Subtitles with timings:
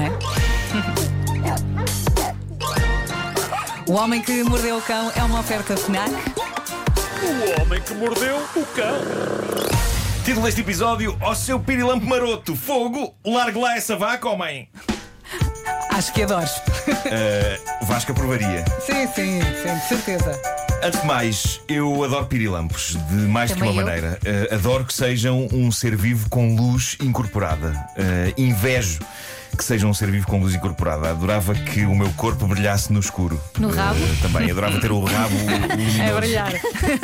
[0.00, 0.10] é?
[3.88, 6.12] O Homem que Mordeu o Cão é uma oferta FNAC.
[7.22, 9.00] O homem que mordeu o cão.
[10.24, 14.68] Título deste episódio: Ó seu pirilampo maroto, fogo, largue lá essa vaca, homem.
[15.90, 16.46] Acho que adoro.
[16.46, 18.64] Uh, Vasco aprovaria.
[18.80, 20.55] Sim, sim, sim, de certeza.
[20.82, 23.86] Antes de mais, eu adoro pirilampos, de mais Também que uma eu.
[23.86, 24.18] maneira.
[24.24, 27.70] Uh, adoro que sejam um ser vivo com luz incorporada.
[27.96, 29.00] Uh, invejo
[29.56, 31.10] que sejam um ser vivo com luz incorporada.
[31.10, 33.40] Adorava que o meu corpo brilhasse no escuro.
[33.58, 33.98] No rabo?
[33.98, 34.50] Uh, também.
[34.50, 35.34] Adorava ter o rabo.
[36.00, 36.52] É brilhar.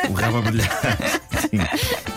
[0.08, 0.68] O rabo a brilhar.
[1.50, 1.58] Sim.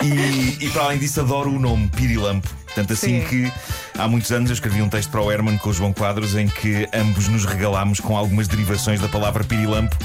[0.04, 2.48] E, e para além disso, adoro o nome Pirilampo.
[2.76, 3.26] Tanto assim Sim.
[3.26, 3.52] que
[3.98, 6.46] há muitos anos eu escrevi um texto para o Herman com o João Quadros em
[6.46, 9.96] que ambos nos regalámos com algumas derivações da palavra pirilampo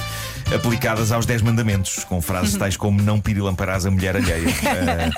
[0.56, 4.48] aplicadas aos 10 mandamentos, com frases tais como não pirilamparás a mulher alheia.
[4.72, 5.10] Eh,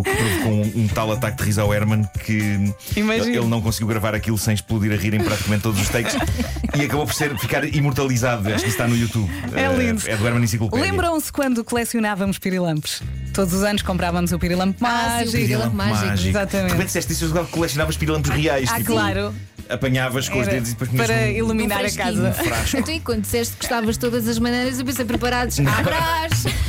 [0.00, 3.36] o que provocou um, um tal ataque de riso ao Herman que Imagino.
[3.36, 6.14] ele não conseguiu gravar aquilo sem explodir a rir em praticamente todos os takes
[6.78, 8.48] e acabou por ser, ficar imortalizado.
[8.52, 9.30] Acho que está no YouTube.
[9.54, 10.02] É Eh, lindo.
[10.06, 10.84] É do Herman Enciclopédia.
[10.90, 13.02] Lembram-se quando colecionávamos pirilampos?
[13.34, 15.32] Todos os anos comprávamos o pirilampo Ah, sim, o mágico.
[15.36, 16.28] pirilampo mágico.
[16.28, 16.66] Exatamente.
[16.66, 18.68] De repente disseste isso, que colecionavas pirilampos reais.
[18.72, 19.34] Ah, tipo, claro.
[19.68, 22.22] Apanhavas com os Era dedos e depois para iluminar a fresquinho.
[22.22, 22.32] casa.
[22.32, 22.76] frasco.
[22.78, 25.58] Então, e quando disseste que gostavas de todas as maneiras, eu pensei preparados.
[25.60, 26.44] Abrás!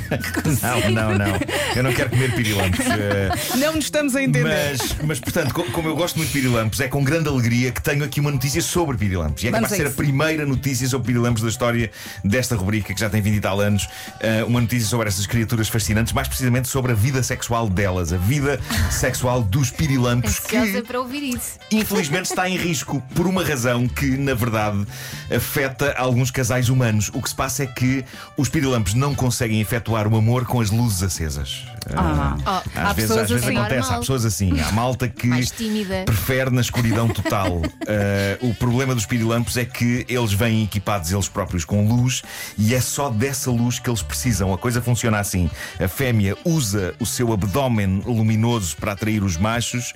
[0.62, 1.40] Não, não, não.
[1.76, 2.80] Eu não quero comer pirilampos.
[2.86, 4.44] eh, Não nos estamos a entender.
[4.72, 7.82] Mas, mas, portanto, co- como eu gosto muito de pirilampos, é com grande alegria que
[7.82, 9.44] tenho aqui uma notícia sobre pirilampos.
[9.44, 9.96] E é Vamos de a ser a isso.
[9.98, 11.92] primeira notícia sobre pirilampos da história
[12.24, 13.88] desta rubrica, que já tem 20 e tal anos.
[14.20, 18.18] Eh, uma notícia sobre estas criaturas fascinantes, mais precisamente sobre a vida sexual delas, a
[18.18, 18.60] vida
[18.92, 20.40] sexual dos pirilampos.
[20.40, 20.88] Ansiosa que...
[20.88, 21.60] para ouvir isso.
[21.72, 24.86] infelizmente está em risco por uma razão que, na verdade,
[25.34, 27.10] afeta alguns casais humanos.
[27.14, 28.04] O que se passa é que
[28.38, 31.66] os pirilampos não conseguem efetuar o amor com as luzes acesas.
[31.96, 32.36] Ah.
[32.46, 33.58] Oh, Às Há vezes, pessoas às vezes assim.
[33.58, 33.96] acontece, Normal.
[33.96, 36.04] há pessoas assim, há malta que Mais tímida.
[36.06, 37.62] prefere na escuridão total.
[37.88, 42.22] Eh, o problema dos pirilampos é que eles vêm equipados eles próprios com luz
[42.58, 44.54] e é só dessa luz que eles precisam.
[44.54, 45.50] A coisa funciona assim:
[45.84, 49.94] a fêmea usa o seu abdômen luminoso para atrair os machos.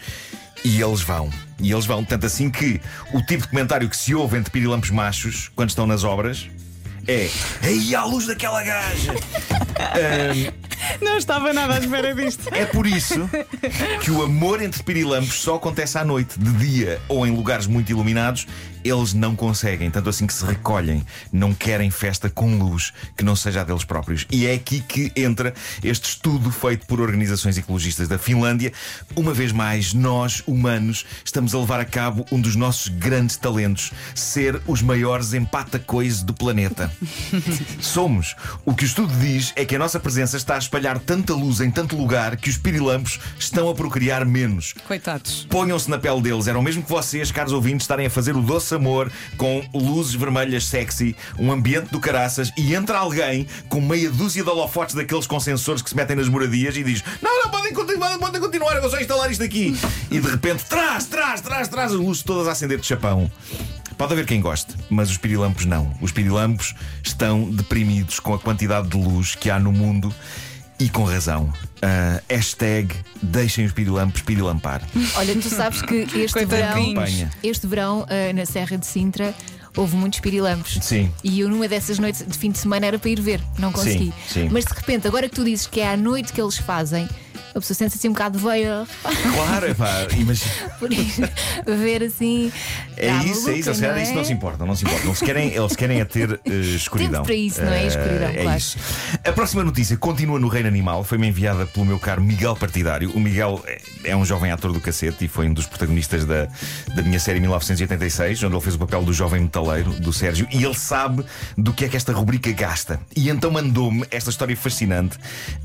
[0.66, 1.30] E eles vão.
[1.60, 2.06] E eles vão.
[2.06, 2.80] Tanto assim que
[3.14, 6.48] o tipo de comentário que se ouve entre pirilampos machos, quando estão nas obras,
[7.08, 7.30] é.
[7.62, 9.14] Aí à luz daquela gaja!
[11.02, 12.54] Não estava nada à espera disto.
[12.54, 13.30] É por isso
[14.04, 17.90] que o amor entre pirilampos só acontece à noite, de dia ou em lugares muito
[17.90, 18.48] iluminados.
[18.84, 23.36] Eles não conseguem, tanto assim que se recolhem, não querem festa com luz que não
[23.36, 24.26] seja a deles próprios.
[24.32, 28.74] E é aqui que entra este estudo feito por organizações ecologistas da Finlândia.
[29.16, 33.92] Uma vez mais, nós, humanos, estamos a levar a cabo um dos nossos grandes talentos:
[34.16, 36.92] ser os maiores empatacois do planeta.
[37.80, 38.36] Somos.
[38.66, 41.62] O que o estudo diz é que a nossa presença está a espalhar tanta luz
[41.62, 44.74] em tanto lugar que os pirilampos estão a procriar menos.
[44.88, 45.48] Coitados.
[45.50, 46.48] Ponham-se na pele deles.
[46.48, 50.14] Era o mesmo que vocês, caros ouvintes, estarem a fazer o doce amor com luzes
[50.14, 55.28] vermelhas sexy, um ambiente do caraças e entra alguém com meia dúzia de holofotes daqueles
[55.28, 58.76] com sensores que se metem nas moradias e diz: Não, não, podem continuar, podem continuar,
[58.76, 59.76] eu vou só instalar isto aqui.
[60.12, 63.30] E de repente, traz, traz, traz, traz as luzes todas a acender de chapão.
[63.98, 65.94] Pode haver quem goste, mas os pirilampos não.
[66.02, 66.74] Os pirilampos
[67.04, 70.14] estão deprimidos com a quantidade de luz que há no mundo
[70.80, 71.52] e com razão.
[71.82, 74.82] Ah, hashtag deixem os pirilampos pirilampar.
[75.16, 76.94] Olha, tu sabes que este verão.
[76.94, 77.32] Campanha.
[77.44, 79.34] este verão ah, na Serra de Sintra,
[79.76, 80.80] houve muitos pirilampos.
[80.82, 81.12] Sim.
[81.24, 84.14] E eu, numa dessas noites de fim de semana, era para ir ver, não consegui.
[84.28, 84.50] sim.
[84.52, 87.08] Mas de repente, agora que tu dizes que é à noite que eles fazem,
[87.56, 88.86] a pessoa sente-se assim um bocado veia
[89.34, 90.52] Claro, pá, imagina.
[90.80, 91.06] por ir
[91.66, 92.52] ver assim.
[92.98, 94.16] É à isso, é isso, a sério, não isso é?
[94.16, 95.06] não se importa, não se importa.
[95.06, 97.24] Eles querem, eles querem é ter eh, escuridão.
[97.24, 97.84] Tempo para isso, não é?
[97.84, 98.58] Eh, Escuridão, é claro.
[98.58, 98.78] isso.
[99.24, 103.12] A próxima notícia continua no Reino Animal, foi-me enviada pelo meu caro Miguel Partidário.
[103.16, 106.48] O Miguel é- é um jovem ator do cacete e foi um dos protagonistas da,
[106.96, 110.64] da minha série 1986, onde ele fez o papel do jovem metaleiro, do Sérgio, e
[110.64, 111.24] ele sabe
[111.58, 113.00] do que é que esta rubrica gasta.
[113.16, 115.18] E então mandou-me esta história fascinante.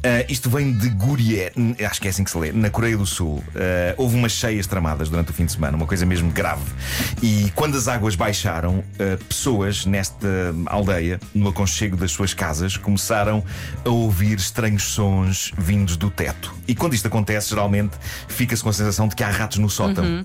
[0.02, 1.52] Ah, isto vem de Gurié,
[1.84, 3.42] acho que é assim que se lê, na Coreia do Sul.
[3.54, 6.64] Ah, houve umas cheias tramadas durante o fim de semana, uma coisa mesmo grave.
[7.22, 10.28] E quando as águas baixaram, ah, pessoas nesta
[10.66, 13.44] aldeia, no aconchego das suas casas, começaram
[13.84, 16.54] a ouvir estranhos sons vindos do teto.
[16.66, 17.96] E quando isto acontece, geralmente
[18.28, 20.24] fica-se com a sensação de que há ratos no sótão.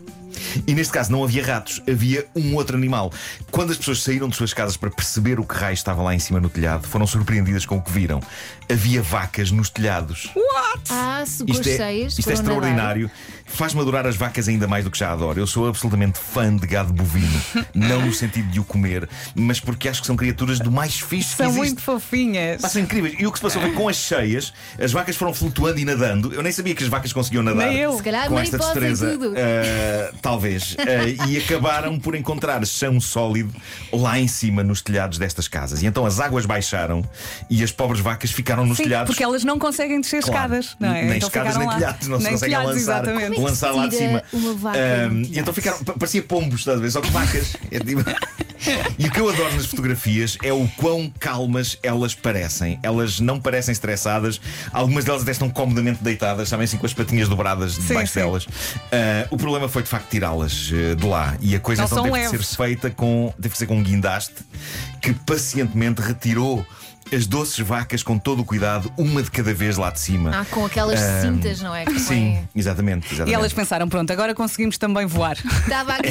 [0.67, 3.11] E neste caso não havia ratos, havia um outro animal.
[3.51, 6.19] Quando as pessoas saíram de suas casas para perceber o que raio estava lá em
[6.19, 8.19] cima no telhado, foram surpreendidas com o que viram.
[8.71, 10.29] Havia vacas nos telhados.
[10.89, 12.17] Ah, segures Isto é, cheias.
[12.17, 13.09] isto é extraordinário.
[13.45, 15.39] Faz-me adorar as vacas ainda mais do que já adoro.
[15.39, 17.41] Eu sou absolutamente fã de gado bovino.
[17.73, 21.31] não no sentido de o comer, mas porque acho que são criaturas do mais fixe
[21.31, 22.61] que São muito fofinhas.
[22.61, 23.15] Pá, são incríveis.
[23.19, 26.33] E o que se passou foi com as cheias, as vacas foram flutuando e nadando.
[26.33, 27.67] Eu nem sabia que as vacas conseguiam nadar.
[27.67, 27.95] Nem eu.
[27.97, 29.11] Se calhar com a esta destreza.
[29.11, 29.33] tudo.
[29.38, 30.42] Ah, talvez.
[30.77, 33.53] Eh, e acabaram por encontrar chão sólido
[33.91, 35.81] lá em cima nos telhados destas casas.
[35.81, 37.03] E então as águas baixaram
[37.49, 39.07] e as pobres vacas ficaram nos Sim, telhados.
[39.07, 40.55] porque elas não conseguem descer Claro.
[40.55, 41.03] escadas, não é?
[41.05, 41.73] Nem Então escadas nem lá.
[41.75, 43.39] telhados, não se Nem conseguem telhados, lançar, Exatamente.
[43.39, 44.23] É lançar se lá de cima.
[44.33, 46.91] uma vaca Ahm, no e então ficaram, pa- parecia pombos, estás a ver?
[46.91, 47.55] Só que vacas.
[47.71, 48.03] É tipo-
[48.98, 52.80] E o que eu adoro nas fotografias é o quão calmas elas parecem.
[52.81, 54.39] Elas não parecem estressadas.
[54.71, 58.19] Algumas delas até estão comodamente deitadas, sabem assim, com as patinhas dobradas debaixo sim.
[58.19, 58.48] delas.
[58.92, 61.36] Ah, o problema foi de facto tirá-las eh, de lá.
[61.42, 62.48] E a coisa Elas então teve de leves.
[62.48, 63.33] ser feita com.
[63.42, 64.36] Teve que ser com um guindaste
[65.01, 66.65] que pacientemente retirou.
[67.15, 70.31] As doces vacas com todo o cuidado, uma de cada vez lá de cima.
[70.33, 71.86] Ah, com aquelas Ahm, cintas, não é?
[71.86, 73.07] Que Sim, põem- exatamente.
[73.07, 73.31] exatamente.
[73.31, 75.38] E elas pensaram: pronto, agora conseguimos também voar.
[75.62, 76.07] Estava aqui.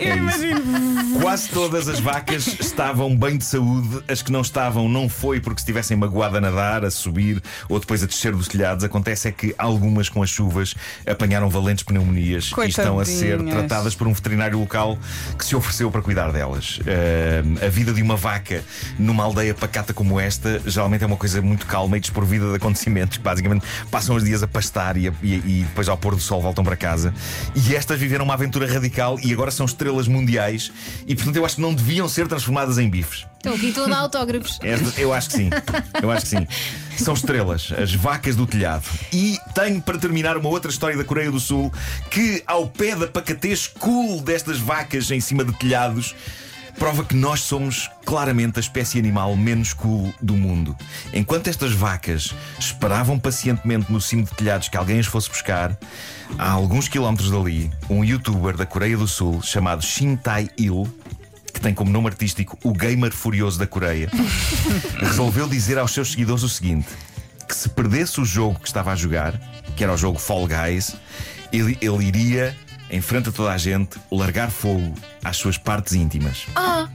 [0.00, 1.20] É isso.
[1.20, 4.02] Quase todas as vacas estavam bem de saúde.
[4.08, 8.02] As que não estavam, não foi porque estivessem magoada a nadar, a subir ou depois
[8.02, 8.84] a descer dos telhados.
[8.84, 10.74] Acontece é que algumas com as chuvas
[11.06, 14.98] apanharam valentes pneumonias e estão a ser tratadas por um veterinário local
[15.38, 16.78] que se ofereceu para cuidar delas.
[16.86, 18.62] Ah, a vida de uma vaca
[18.98, 23.16] numa aldeia pacata como esta geralmente é uma coisa muito calma e desprovida de acontecimentos
[23.16, 26.20] que basicamente passam os dias a pastar e, a- e- e depois ao pôr do
[26.20, 27.14] sol voltam para casa.
[27.54, 30.70] E estas viveram uma aventura radical e agora são estrelas mundiais
[31.06, 33.24] e portanto eu acho que não deviam ser transformadas em bifes.
[33.38, 34.58] Estão aqui todos autógrafos.
[34.98, 35.50] Eu acho que sim.
[36.02, 36.46] Eu acho que sim.
[36.98, 38.82] São estrelas, as vacas do telhado.
[39.12, 41.72] E tenho para terminar uma outra história da Coreia do Sul
[42.10, 46.14] que, ao pé da pacatez cool destas vacas em cima de telhados,
[46.78, 50.76] prova que nós somos claramente a espécie animal menos cool do mundo.
[51.12, 55.76] Enquanto estas vacas esperavam pacientemente no cimo de telhados que alguém as fosse buscar,
[56.38, 60.86] a alguns quilómetros dali, um youtuber da Coreia do Sul chamado Shin Tae-il
[61.52, 64.10] que tem como nome artístico o Gamer Furioso da Coreia,
[65.00, 66.88] resolveu dizer aos seus seguidores o seguinte:
[67.48, 69.40] que se perdesse o jogo que estava a jogar,
[69.74, 70.96] que era o jogo Fall Guys,
[71.50, 72.54] ele, ele iria,
[72.90, 74.94] em frente a toda a gente, largar fogo
[75.24, 76.46] às suas partes íntimas.
[76.54, 76.88] Ah,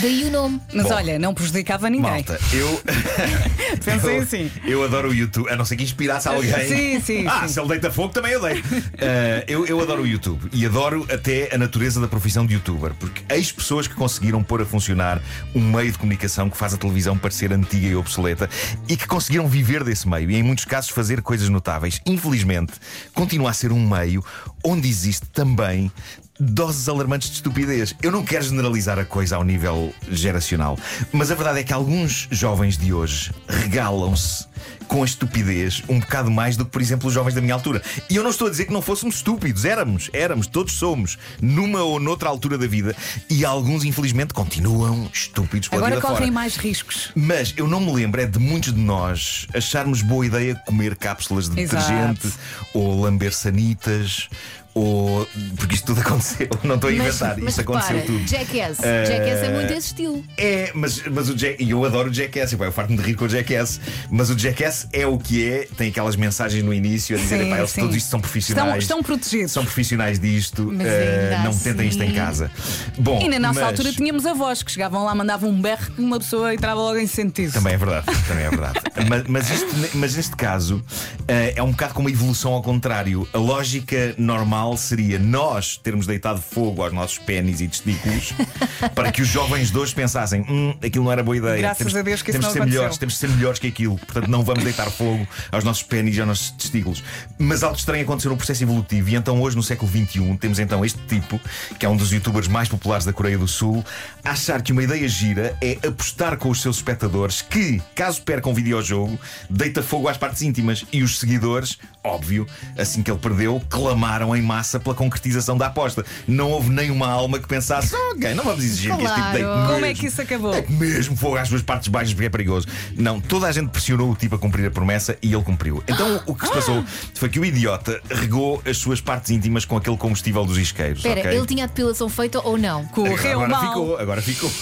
[0.00, 0.60] daí o nome.
[0.72, 2.10] Mas Bom, olha, não prejudicava ninguém.
[2.10, 2.82] Malta, eu.
[3.84, 4.50] Pensei eu, assim.
[4.64, 6.52] Eu adoro o YouTube, a não ser que inspirasse alguém.
[6.66, 7.54] Sim, sim, Ah, sim.
[7.54, 8.66] se ele deita fogo, também eu deito.
[8.98, 12.92] Ah, eu, eu adoro o YouTube e adoro até a natureza da profissão de youtuber,
[12.94, 15.20] porque eis pessoas que conseguiram pôr a funcionar
[15.54, 18.48] um meio de comunicação que faz a televisão parecer antiga e obsoleta
[18.88, 22.00] e que conseguiram viver desse meio e, em muitos casos, fazer coisas notáveis.
[22.06, 22.72] Infelizmente,
[23.14, 24.24] continua a ser um meio
[24.66, 25.92] onde existe também
[26.38, 27.94] doses alarmantes de estupidez.
[28.02, 30.76] Eu não quero generalizar a coisa ao nível geracional,
[31.12, 34.46] mas a verdade é que alguns jovens de hoje regalam-se
[34.86, 37.82] com a estupidez um bocado mais do que, por exemplo, os jovens da minha altura.
[38.08, 41.82] E eu não estou a dizer que não fôssemos estúpidos, éramos, éramos, todos somos, numa
[41.82, 42.94] ou noutra altura da vida,
[43.28, 46.32] e alguns, infelizmente, continuam estúpidos pela Agora correm fora.
[46.32, 47.10] mais riscos.
[47.14, 51.48] Mas eu não me lembro é de muitos de nós acharmos boa ideia comer cápsulas
[51.48, 51.86] de Exato.
[51.86, 52.32] detergente
[52.74, 54.28] ou lamber sanitas.
[54.78, 55.26] Ou.
[55.56, 58.28] Porque isto tudo aconteceu, não estou a inventar, mas isto aconteceu repara, tudo.
[58.28, 58.78] Jackass.
[58.82, 60.22] Eh, Jackass é muito esse estilo.
[60.36, 63.02] É, mas, mas o Jack, e eu adoro o Jackass, eu, pá, eu farto-me de
[63.04, 63.80] rir com o Jackass,
[64.10, 67.46] mas o Jackass é o que é, tem aquelas mensagens no início a dizer, Sim,
[67.46, 67.80] "Epá, eles sim.
[67.80, 68.82] todos isto são profissionais.
[68.82, 69.52] Estão, estão protegidos.
[69.52, 72.50] São profissionais disto, Mas ainda não tentem isto em assim- casa.
[72.98, 76.02] Bom, E na nossa mas- altura tínhamos avós que chegavam lá, mandavam um berro que
[76.02, 77.52] uma pessoa entrava logo em sentido.
[77.54, 78.78] Também é verdade, também é verdade.
[79.08, 80.84] mas, mas, isto- mas neste caso
[81.26, 83.26] eh, é um bocado como uma evolução ao contrário.
[83.32, 88.32] A lógica normal seria nós termos deitado fogo aos nossos pênis e testículos
[88.94, 91.58] para que os jovens de hoje pensassem: hum, aquilo não era boa ideia.
[91.58, 93.28] Graças temos, a Deus que isso temos não de ser aconteceu." melhores, temos de ser
[93.28, 93.98] melhores que aquilo.
[93.98, 97.04] Portanto, não vamos deitar fogo aos nossos pênis e aos nossos testículos.
[97.38, 99.10] Mas algo estranho aconteceu no processo evolutivo.
[99.10, 101.38] E então, hoje, no século XXI, temos então este tipo,
[101.78, 103.84] que é um dos youtubers mais populares da Coreia do Sul,
[104.24, 108.52] a achar que uma ideia gira é apostar com os seus espectadores que, caso percam
[108.52, 109.18] o videojogo,
[109.50, 110.84] deita fogo às partes íntimas.
[110.92, 112.46] E os seguidores, óbvio,
[112.78, 116.04] assim que ele perdeu, clamaram em massa pela concretização da aposta.
[116.26, 119.66] Não houve nenhuma alma que pensasse, ok, não vamos exigir que este tipo deite Claro.
[119.66, 120.54] Como é mesmo." que isso acabou?
[120.54, 122.66] É mesmo fogo às suas partes baixas porque é perigoso.
[122.96, 125.82] Não, toda a gente pressionou o tipo a cumprir a promessa e ele cumpriu.
[125.86, 126.82] Então o que se passou
[127.14, 130.98] foi que o idiota regou as suas partes íntimas com aquele combustível dos isqueiros.
[130.98, 131.36] Espera, ok?
[131.36, 132.84] ele tinha a depilação feita ou não?
[132.86, 133.68] Correu agora mal.
[133.68, 134.50] ficou, agora ficou.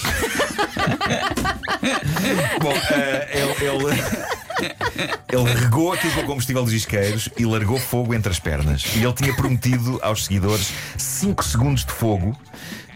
[2.61, 4.44] Bom, eh, ele, ele,
[5.31, 8.83] ele regou aquilo com o combustível dos isqueiros e largou fogo entre as pernas.
[8.95, 12.37] E ele tinha prometido aos seguidores 5 segundos de fogo.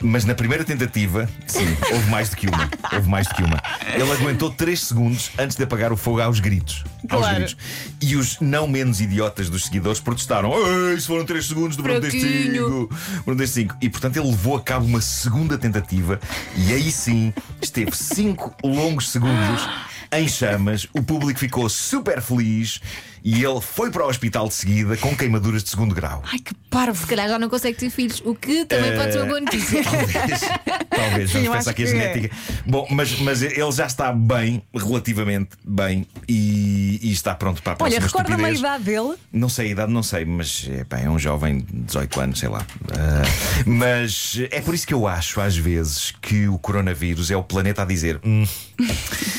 [0.02, 2.70] Mas na primeira tentativa, sim, houve mais do que uma.
[2.94, 3.62] Houve mais do que uma.
[3.94, 6.86] Ele aguentou 3 segundos antes de apagar o fogo aos gritos.
[7.10, 7.36] Aos Claro.
[7.36, 7.58] gritos.
[8.00, 10.54] E os não menos idiotas dos seguidores protestaram.
[10.54, 12.22] Ei, isso foram 3 segundos do Bruno Fraquinho.
[12.24, 12.90] Testigo.
[13.26, 13.76] Bruno Testigo.
[13.82, 16.18] E portanto ele levou a cabo uma segunda tentativa
[16.56, 19.68] e aí sim esteve 5 longos segundos
[20.12, 20.88] em chamas.
[20.94, 22.82] O público ficou super feliz
[23.24, 26.24] e ele foi para o hospital de seguida com queimaduras de segundo grau.
[26.26, 27.00] Ai, que parvo.
[27.00, 29.84] Se calhar já não consegue ter filhos, o que também pode ser uma boa notícia.
[29.84, 30.42] Talvez,
[30.90, 31.96] talvez, Sim, vamos pensar que a que é.
[32.14, 32.36] genética.
[32.66, 37.76] Bom, mas, mas ele já está bem, relativamente bem, e, e está pronto para a
[37.76, 39.16] próxima Olha, recorda-me a idade dele.
[39.32, 42.40] Não sei a idade, não sei, mas é, pá, é um jovem de 18 anos,
[42.40, 42.66] sei lá.
[42.92, 43.24] Ah,
[43.66, 47.82] mas é por isso que eu acho, às vezes, que o coronavírus é o planeta
[47.82, 48.46] a dizer: "Hum,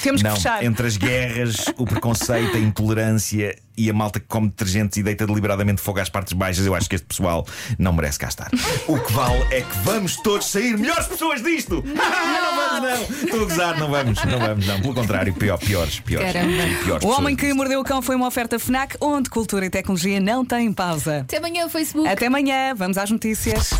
[0.03, 0.65] Temos que não, fechar.
[0.65, 5.27] entre as guerras, o preconceito, a intolerância e a malta que come detergentes e deita
[5.27, 7.47] deliberadamente fogo às partes baixas, eu acho que este pessoal
[7.79, 8.51] não merece cá estar.
[8.87, 11.83] O que vale é que vamos todos sair melhores pessoas disto!
[11.83, 11.95] não
[12.57, 13.03] vamos, não!
[13.25, 14.79] Estou a gozar, não vamos, não vamos, não.
[14.81, 16.33] Pelo contrário, pior, piores, piores.
[16.33, 16.63] Caramba.
[16.85, 17.57] piores O Homem que disto.
[17.57, 21.21] Mordeu o Cão foi uma oferta Fnac, onde cultura e tecnologia não têm pausa.
[21.21, 22.09] Até amanhã, Facebook.
[22.09, 23.73] Até amanhã, vamos às notícias.
[23.73, 23.77] Em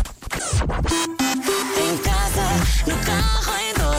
[1.97, 2.41] casa,
[2.87, 3.91] no carro, em todo.